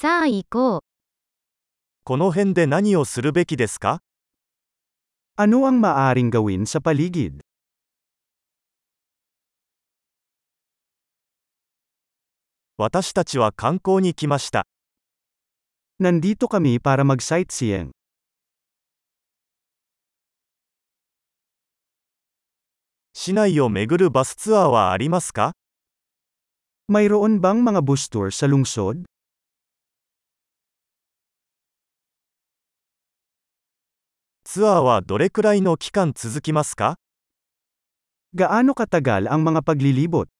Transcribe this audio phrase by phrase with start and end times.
[0.00, 0.81] さあ行こう。
[2.03, 4.01] この辺で何をするべきですか
[5.37, 7.41] Ano ang maaaring gawin sa paligid?
[12.77, 14.65] 私たちは観光に来ました。
[16.01, 17.91] Nandito kami para mag-sightseeing.
[23.13, 25.53] 市内を巡るバスツアーはありますか
[26.89, 29.05] Mayroon bang mga bus tour sa lungsod?
[34.50, 36.96] ツアーはどれくらいの期間続きますか
[38.32, 40.30] Gaano katagal ang mga paglilibot?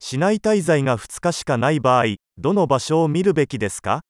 [0.00, 4.00] 市内滞在が2日しかない場合、どの場所を見るべきですか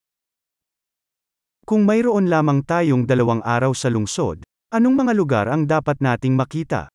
[1.66, 4.40] Kung mayroon lamang tayong dalawang araw sa lungsod,
[4.70, 6.93] anong mga lugar ang dapat nating makita?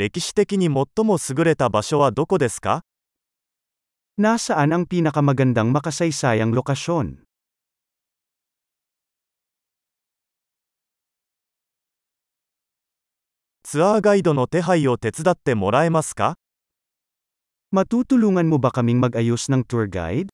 [0.00, 2.86] 歴史的に最も優れた場所はどこですか
[4.16, 7.20] Nasaan ang pinakamagandang makasaysayang lokasyon?
[13.62, 16.38] ツアーガイドの手配を手伝ってもらえますか
[17.70, 20.32] Matutulungan mo ba kaming mag-ayos ng tour guide?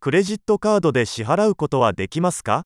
[0.00, 2.64] クレジットカードで支払うことはできますか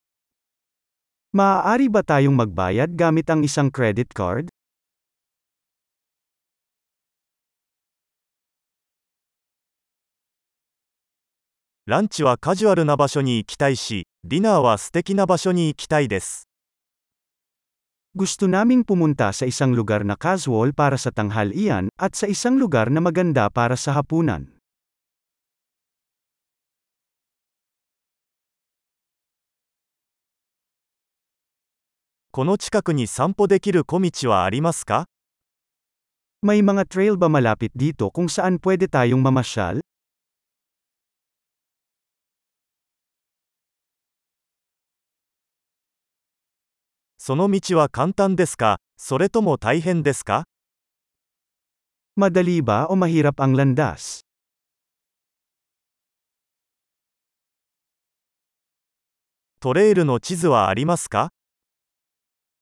[1.31, 4.51] Maaari ba tayong magbayad gamit ang isang credit card?
[11.87, 16.47] ランチはカジュアルな場所に行きたいし、ディナーは素敵な場所に行きたいです。
[18.15, 22.91] Gusto naming pumunta sa isang lugar na casual para sa tanghalian, at sa isang lugar
[22.91, 24.54] na maganda para sa hapunan.
[32.36, 35.06] この近くに散歩できる小道はありますか
[36.44, 39.80] May mga trail ba malapit dito kung saan pwede tayong mamasyal?
[47.16, 50.44] その道は簡単ですかそれとも大変ですか
[52.20, 54.20] Madali ba o mahirap ang landas?
[59.58, 61.30] トレイルの地図はありますか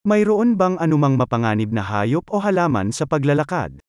[0.00, 3.84] Mayroon bang anumang mapanganib na hayop o halaman sa paglalakad?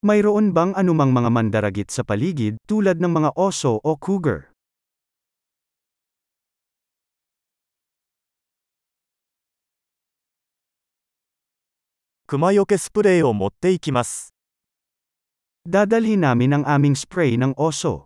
[0.00, 4.53] Mayroon bang anumang mga mandaragit sa paligid tulad ng mga oso o cougar?
[12.33, 14.35] クマよけスプレーを持っていきます。
[15.67, 18.05] Dadalhin namin ang aming spray ng oso.